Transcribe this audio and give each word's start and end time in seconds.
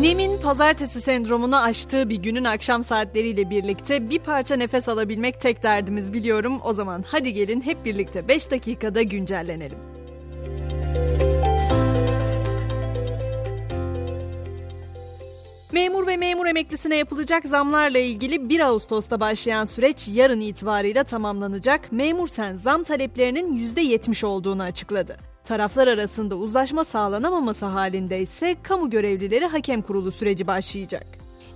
Nem'in 0.00 0.40
pazartesi 0.40 1.00
sendromunu 1.00 1.56
aştığı 1.56 2.08
bir 2.08 2.16
günün 2.16 2.44
akşam 2.44 2.84
saatleriyle 2.84 3.50
birlikte 3.50 4.10
bir 4.10 4.18
parça 4.18 4.56
nefes 4.56 4.88
alabilmek 4.88 5.40
tek 5.40 5.62
derdimiz 5.62 6.12
biliyorum. 6.12 6.60
O 6.64 6.72
zaman 6.72 7.04
hadi 7.06 7.34
gelin 7.34 7.60
hep 7.60 7.84
birlikte 7.84 8.28
5 8.28 8.50
dakikada 8.50 9.02
güncellenelim. 9.02 9.78
Memur 15.72 16.06
ve 16.06 16.16
memur 16.16 16.46
emeklisine 16.46 16.96
yapılacak 16.96 17.46
zamlarla 17.46 17.98
ilgili 17.98 18.48
1 18.48 18.60
Ağustos'ta 18.60 19.20
başlayan 19.20 19.64
süreç 19.64 20.08
yarın 20.08 20.40
itibariyle 20.40 21.04
tamamlanacak. 21.04 21.92
Memur 21.92 22.28
Sen 22.28 22.56
zam 22.56 22.84
taleplerinin 22.84 23.68
%70 23.74 24.26
olduğunu 24.26 24.62
açıkladı. 24.62 25.33
Taraflar 25.44 25.88
arasında 25.88 26.34
uzlaşma 26.34 26.84
sağlanamaması 26.84 27.66
halinde 27.66 28.20
ise 28.20 28.56
kamu 28.62 28.90
görevlileri 28.90 29.46
hakem 29.46 29.82
kurulu 29.82 30.12
süreci 30.12 30.46
başlayacak. 30.46 31.06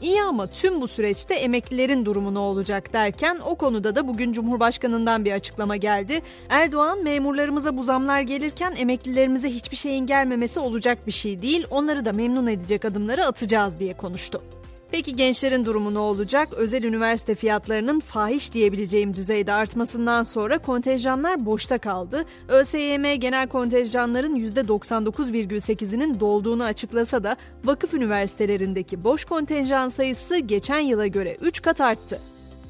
İyi 0.03 0.23
ama 0.23 0.47
tüm 0.47 0.81
bu 0.81 0.89
süreçte 0.89 1.35
emeklilerin 1.35 2.05
durumu 2.05 2.35
ne 2.35 2.39
olacak 2.39 2.93
derken 2.93 3.39
o 3.47 3.55
konuda 3.55 3.95
da 3.95 4.09
bugün 4.09 4.33
Cumhurbaşkanı'ndan 4.33 5.25
bir 5.25 5.33
açıklama 5.33 5.77
geldi. 5.77 6.23
Erdoğan 6.48 7.03
memurlarımıza 7.03 7.77
bu 7.77 7.83
zamlar 7.83 8.21
gelirken 8.21 8.75
emeklilerimize 8.79 9.48
hiçbir 9.48 9.77
şeyin 9.77 10.07
gelmemesi 10.07 10.61
olacak 10.61 11.07
bir 11.07 11.12
şey 11.12 11.43
değil. 11.43 11.67
Onları 11.70 12.05
da 12.05 12.12
memnun 12.12 12.47
edecek 12.47 12.84
adımları 12.84 13.27
atacağız 13.27 13.79
diye 13.79 13.97
konuştu. 13.97 14.43
Peki 14.91 15.16
gençlerin 15.16 15.65
durumu 15.65 15.95
ne 15.95 15.98
olacak? 15.98 16.48
Özel 16.52 16.83
üniversite 16.83 17.34
fiyatlarının 17.34 18.01
fahiş 18.01 18.52
diyebileceğim 18.52 19.16
düzeyde 19.16 19.52
artmasından 19.52 20.23
sonra 20.23 20.59
kontenjanlar 20.59 21.47
boşta 21.47 21.78
kaldı. 21.78 22.24
ÖSYM 22.48 23.20
genel 23.20 23.48
kontenjanların 23.48 24.37
%99,8'inin 24.37 26.20
dolduğunu 26.20 26.64
açıklasa 26.64 27.24
da 27.24 27.37
vakıf 27.64 27.95
üniversitelerindeki 27.95 29.05
boş 29.05 29.24
kontenjan 29.24 29.88
sayısı 29.88 30.39
geçen 30.39 30.80
yıla 30.80 31.06
göre 31.06 31.36
3 31.41 31.62
kat 31.62 31.80
arttı. 31.80 32.20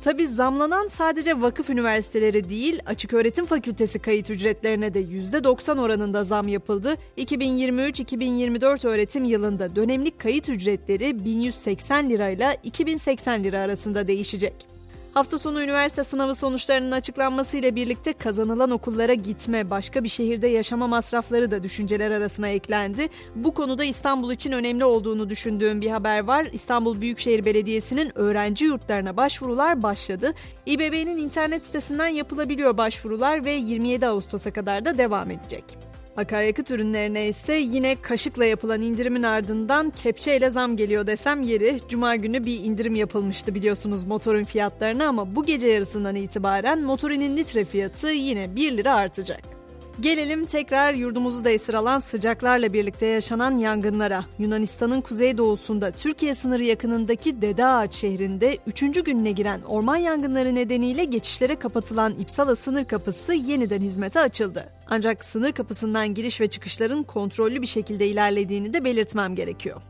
Tabi 0.09 0.29
zamlanan 0.29 0.89
sadece 0.89 1.41
vakıf 1.41 1.71
üniversiteleri 1.71 2.49
değil, 2.49 2.81
açık 2.87 3.13
öğretim 3.15 3.45
fakültesi 3.45 3.99
kayıt 3.99 4.31
ücretlerine 4.31 4.95
de 4.95 5.01
%90 5.03 5.81
oranında 5.81 6.25
zam 6.25 6.49
yapıldı. 6.49 6.95
2023-2024 7.19 8.89
öğretim 8.89 9.25
yılında 9.25 9.77
dönemlik 9.77 10.19
kayıt 10.19 10.49
ücretleri 10.49 11.25
1180 11.25 12.11
lirayla 12.11 12.55
2080 12.65 13.45
lira 13.45 13.59
arasında 13.59 14.09
değişecek. 14.09 14.78
Hafta 15.19 15.39
sonu 15.39 15.63
üniversite 15.63 16.05
sınavı 16.05 16.35
sonuçlarının 16.35 16.91
açıklanmasıyla 16.91 17.77
birlikte 17.77 18.13
kazanılan 18.13 18.71
okullara 18.71 19.15
gitme, 19.15 19.71
başka 19.71 20.05
bir 20.05 20.09
şehirde 20.09 20.47
yaşama 20.47 20.87
masrafları 20.87 21.51
da 21.51 21.63
düşünceler 21.63 22.11
arasına 22.11 22.49
eklendi. 22.49 23.09
Bu 23.35 23.55
konuda 23.55 23.85
İstanbul 23.85 24.33
için 24.33 24.53
önemli 24.53 24.85
olduğunu 24.85 25.31
düşündüğüm 25.31 25.81
bir 25.81 25.91
haber 25.91 26.25
var. 26.25 26.49
İstanbul 26.53 27.01
Büyükşehir 27.01 27.45
Belediyesi'nin 27.45 28.19
öğrenci 28.19 28.65
yurtlarına 28.65 29.17
başvurular 29.17 29.83
başladı. 29.83 30.33
İBB'nin 30.67 31.17
internet 31.17 31.65
sitesinden 31.65 32.09
yapılabiliyor 32.09 32.77
başvurular 32.77 33.45
ve 33.45 33.53
27 33.53 34.07
Ağustos'a 34.07 34.53
kadar 34.53 34.85
da 34.85 34.99
devam 34.99 35.31
edecek. 35.31 35.88
Akaryakıt 36.19 36.71
ürünlerine 36.71 37.29
ise 37.29 37.55
yine 37.55 37.97
kaşıkla 38.03 38.45
yapılan 38.45 38.83
indirimin 38.83 39.23
ardından 39.23 39.91
kepçeyle 39.91 40.51
zam 40.51 40.77
geliyor 40.77 41.07
desem 41.07 41.43
yeri. 41.43 41.79
Cuma 41.89 42.17
günü 42.17 42.47
bir 42.47 42.61
indirim 42.61 42.95
yapılmıştı 42.95 43.55
biliyorsunuz 43.55 44.05
motorun 44.05 44.45
fiyatlarına 44.45 45.09
ama 45.09 45.37
bu 45.37 45.45
gece 45.45 45.69
yarısından 45.69 46.15
itibaren 46.15 46.83
motorinin 46.83 47.37
litre 47.37 47.65
fiyatı 47.65 48.09
yine 48.09 48.57
1 48.57 48.77
lira 48.77 48.95
artacak. 48.95 49.58
Gelelim 50.01 50.47
tekrar 50.47 50.95
yurdumuzu 50.95 51.45
da 51.45 51.51
esir 51.51 51.75
alan 51.75 51.99
sıcaklarla 51.99 52.73
birlikte 52.73 53.07
yaşanan 53.07 53.59
yangınlara. 53.59 54.25
Yunanistan'ın 54.39 55.01
kuzeydoğusunda 55.01 55.91
Türkiye 55.91 56.35
sınırı 56.35 56.65
yakınındaki 56.65 57.43
Dede 57.43 57.67
Ağaç 57.67 57.95
şehrinde 57.95 58.59
3. 58.67 58.81
gününe 58.81 59.33
giren 59.33 59.61
orman 59.63 59.97
yangınları 59.97 60.55
nedeniyle 60.55 61.05
geçişlere 61.05 61.57
kapatılan 61.57 62.15
İpsala 62.19 62.57
sınır 62.57 62.85
kapısı 62.85 63.35
yeniden 63.35 63.81
hizmete 63.81 64.21
açıldı. 64.21 64.69
Ancak 64.87 65.25
sınır 65.25 65.53
kapısından 65.53 66.15
giriş 66.15 66.41
ve 66.41 66.49
çıkışların 66.49 67.03
kontrollü 67.03 67.63
bir 67.63 67.67
şekilde 67.67 68.07
ilerlediğini 68.07 68.73
de 68.73 68.85
belirtmem 68.85 69.35
gerekiyor. 69.35 69.83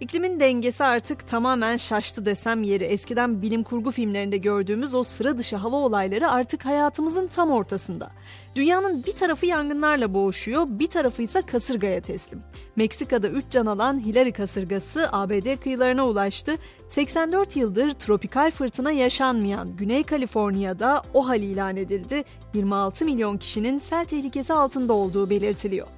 İklimin 0.00 0.40
dengesi 0.40 0.84
artık 0.84 1.28
tamamen 1.28 1.76
şaştı 1.76 2.26
desem 2.26 2.62
yeri. 2.62 2.84
Eskiden 2.84 3.42
bilim 3.42 3.62
kurgu 3.62 3.90
filmlerinde 3.90 4.36
gördüğümüz 4.36 4.94
o 4.94 5.04
sıra 5.04 5.38
dışı 5.38 5.56
hava 5.56 5.76
olayları 5.76 6.30
artık 6.30 6.64
hayatımızın 6.64 7.26
tam 7.26 7.50
ortasında. 7.50 8.10
Dünyanın 8.54 9.04
bir 9.04 9.12
tarafı 9.12 9.46
yangınlarla 9.46 10.14
boğuşuyor, 10.14 10.66
bir 10.68 10.86
tarafı 10.86 11.22
ise 11.22 11.42
kasırgaya 11.42 12.00
teslim. 12.00 12.42
Meksika'da 12.76 13.28
3 13.28 13.44
can 13.50 13.66
alan 13.66 14.04
Hillary 14.04 14.32
kasırgası 14.32 15.08
ABD 15.12 15.56
kıyılarına 15.62 16.06
ulaştı. 16.06 16.54
84 16.86 17.56
yıldır 17.56 17.90
tropikal 17.90 18.50
fırtına 18.50 18.90
yaşanmayan 18.90 19.76
Güney 19.76 20.02
Kaliforniya'da 20.02 21.02
o 21.14 21.28
hal 21.28 21.42
ilan 21.42 21.76
edildi. 21.76 22.24
26 22.54 23.04
milyon 23.04 23.38
kişinin 23.38 23.78
sel 23.78 24.04
tehlikesi 24.04 24.52
altında 24.52 24.92
olduğu 24.92 25.30
belirtiliyor. 25.30 25.97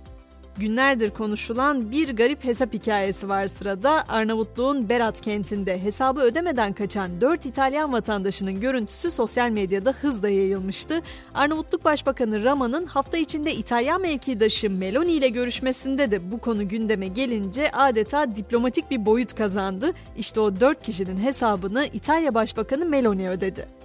Günlerdir 0.60 1.10
konuşulan 1.10 1.90
bir 1.90 2.16
garip 2.16 2.44
hesap 2.44 2.74
hikayesi 2.74 3.28
var 3.28 3.46
sırada. 3.46 4.04
Arnavutluğun 4.08 4.88
Berat 4.88 5.20
kentinde 5.20 5.82
hesabı 5.82 6.20
ödemeden 6.20 6.72
kaçan 6.72 7.20
4 7.20 7.46
İtalyan 7.46 7.92
vatandaşının 7.92 8.60
görüntüsü 8.60 9.10
sosyal 9.10 9.50
medyada 9.50 9.92
hızla 9.92 10.28
yayılmıştı. 10.28 11.02
Arnavutluk 11.34 11.84
Başbakanı 11.84 12.44
Rama'nın 12.44 12.86
hafta 12.86 13.16
içinde 13.18 13.54
İtalyan 13.54 14.02
mevkidaşı 14.02 14.70
Meloni 14.70 15.12
ile 15.12 15.28
görüşmesinde 15.28 16.10
de 16.10 16.32
bu 16.32 16.38
konu 16.38 16.68
gündeme 16.68 17.08
gelince 17.08 17.70
adeta 17.70 18.36
diplomatik 18.36 18.90
bir 18.90 19.06
boyut 19.06 19.34
kazandı. 19.34 19.92
İşte 20.16 20.40
o 20.40 20.60
4 20.60 20.82
kişinin 20.82 21.16
hesabını 21.16 21.86
İtalya 21.92 22.34
Başbakanı 22.34 22.86
Meloni 22.86 23.30
ödedi. 23.30 23.79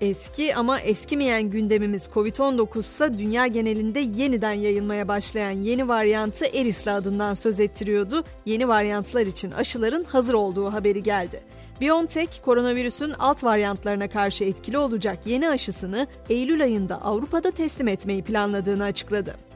Eski 0.00 0.54
ama 0.54 0.80
eskimeyen 0.80 1.42
gündemimiz 1.42 2.06
Covid-19 2.14 2.78
ise 2.78 3.18
dünya 3.18 3.46
genelinde 3.46 4.00
yeniden 4.00 4.52
yayılmaya 4.52 5.08
başlayan 5.08 5.50
yeni 5.50 5.88
varyantı 5.88 6.46
Erisli 6.46 6.90
adından 6.90 7.34
söz 7.34 7.60
ettiriyordu. 7.60 8.24
Yeni 8.44 8.68
varyantlar 8.68 9.26
için 9.26 9.50
aşıların 9.50 10.04
hazır 10.04 10.34
olduğu 10.34 10.72
haberi 10.72 11.02
geldi. 11.02 11.42
BioNTech, 11.80 12.42
koronavirüsün 12.42 13.10
alt 13.18 13.44
varyantlarına 13.44 14.08
karşı 14.08 14.44
etkili 14.44 14.78
olacak 14.78 15.18
yeni 15.26 15.48
aşısını 15.48 16.06
Eylül 16.30 16.62
ayında 16.62 17.02
Avrupa'da 17.02 17.50
teslim 17.50 17.88
etmeyi 17.88 18.22
planladığını 18.22 18.84
açıkladı. 18.84 19.49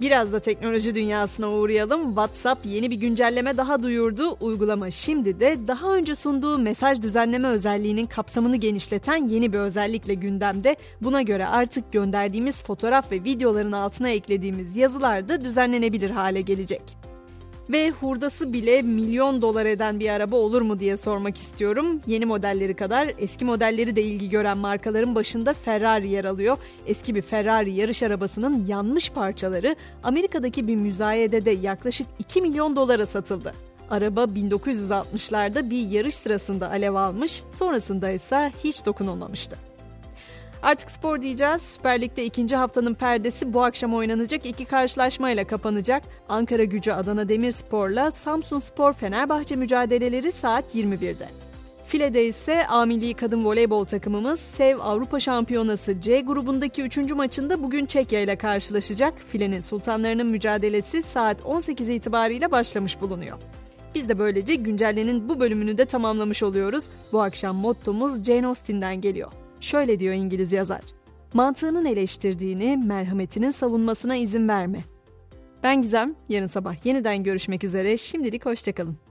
Biraz 0.00 0.32
da 0.32 0.40
teknoloji 0.40 0.94
dünyasına 0.94 1.50
uğrayalım. 1.50 2.06
WhatsApp 2.06 2.66
yeni 2.66 2.90
bir 2.90 2.96
güncelleme 2.96 3.56
daha 3.56 3.82
duyurdu. 3.82 4.36
Uygulama 4.40 4.90
şimdi 4.90 5.40
de 5.40 5.58
daha 5.68 5.94
önce 5.94 6.14
sunduğu 6.14 6.58
mesaj 6.58 7.02
düzenleme 7.02 7.48
özelliğinin 7.48 8.06
kapsamını 8.06 8.56
genişleten 8.56 9.26
yeni 9.26 9.52
bir 9.52 9.58
özellikle 9.58 10.14
gündemde. 10.14 10.76
Buna 11.00 11.22
göre 11.22 11.46
artık 11.46 11.92
gönderdiğimiz 11.92 12.62
fotoğraf 12.62 13.12
ve 13.12 13.24
videoların 13.24 13.72
altına 13.72 14.08
eklediğimiz 14.08 14.76
yazılar 14.76 15.28
da 15.28 15.44
düzenlenebilir 15.44 16.10
hale 16.10 16.40
gelecek 16.40 16.99
ve 17.72 17.90
hurdası 17.90 18.52
bile 18.52 18.82
milyon 18.82 19.42
dolar 19.42 19.66
eden 19.66 20.00
bir 20.00 20.08
araba 20.08 20.36
olur 20.36 20.62
mu 20.62 20.80
diye 20.80 20.96
sormak 20.96 21.36
istiyorum. 21.36 22.00
Yeni 22.06 22.26
modelleri 22.26 22.74
kadar 22.74 23.14
eski 23.18 23.44
modelleri 23.44 23.96
de 23.96 24.02
ilgi 24.02 24.30
gören 24.30 24.58
markaların 24.58 25.14
başında 25.14 25.54
Ferrari 25.54 26.08
yer 26.08 26.24
alıyor. 26.24 26.58
Eski 26.86 27.14
bir 27.14 27.22
Ferrari 27.22 27.72
yarış 27.72 28.02
arabasının 28.02 28.66
yanmış 28.66 29.10
parçaları 29.10 29.76
Amerika'daki 30.02 30.68
bir 30.68 30.76
müzayedede 30.76 31.50
yaklaşık 31.50 32.06
2 32.18 32.42
milyon 32.42 32.76
dolara 32.76 33.06
satıldı. 33.06 33.54
Araba 33.90 34.24
1960'larda 34.24 35.70
bir 35.70 35.88
yarış 35.88 36.14
sırasında 36.14 36.70
alev 36.70 36.94
almış, 36.94 37.42
sonrasında 37.50 38.10
ise 38.10 38.52
hiç 38.64 38.86
dokunulmamıştı. 38.86 39.69
Artık 40.62 40.90
spor 40.90 41.22
diyeceğiz. 41.22 41.62
Süper 41.62 42.00
Lig'de 42.00 42.24
ikinci 42.24 42.56
haftanın 42.56 42.94
perdesi 42.94 43.52
bu 43.52 43.64
akşam 43.64 43.94
oynanacak 43.94 44.46
iki 44.46 44.64
karşılaşmayla 44.64 45.46
kapanacak. 45.46 46.02
Ankara 46.28 46.64
gücü 46.64 46.92
Adana 46.92 47.28
Demirspor'la 47.28 48.10
Samsun 48.10 48.58
Spor 48.58 48.92
Fenerbahçe 48.92 49.56
mücadeleleri 49.56 50.32
saat 50.32 50.74
21'de. 50.74 51.28
File'de 51.86 52.26
ise 52.26 52.66
A 52.68 52.86
Kadın 53.16 53.44
Voleybol 53.44 53.84
takımımız 53.84 54.40
Sev 54.40 54.78
Avrupa 54.78 55.20
Şampiyonası 55.20 56.00
C 56.00 56.20
grubundaki 56.20 56.82
3. 56.82 56.96
maçında 57.12 57.62
bugün 57.62 57.86
Çekya 57.86 58.20
ile 58.20 58.36
karşılaşacak. 58.36 59.14
File'nin 59.18 59.60
sultanlarının 59.60 60.26
mücadelesi 60.26 61.02
saat 61.02 61.42
18 61.42 61.88
itibariyle 61.88 62.50
başlamış 62.50 63.00
bulunuyor. 63.00 63.38
Biz 63.94 64.08
de 64.08 64.18
böylece 64.18 64.54
güncellenin 64.54 65.28
bu 65.28 65.40
bölümünü 65.40 65.78
de 65.78 65.84
tamamlamış 65.84 66.42
oluyoruz. 66.42 66.88
Bu 67.12 67.22
akşam 67.22 67.56
mottomuz 67.56 68.24
Jane 68.24 68.46
Austen'den 68.46 69.00
geliyor. 69.00 69.32
Şöyle 69.60 70.00
diyor 70.00 70.14
İngiliz 70.14 70.52
yazar. 70.52 70.80
Mantığının 71.34 71.84
eleştirdiğini, 71.84 72.76
merhametinin 72.76 73.50
savunmasına 73.50 74.16
izin 74.16 74.48
verme. 74.48 74.84
Ben 75.62 75.82
Gizem, 75.82 76.14
yarın 76.28 76.46
sabah 76.46 76.86
yeniden 76.86 77.22
görüşmek 77.22 77.64
üzere. 77.64 77.96
Şimdilik 77.96 78.46
hoşçakalın. 78.46 79.09